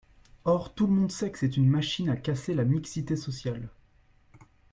[0.45, 3.69] Or tout le monde sait que c’est une machine à casser la mixité sociale.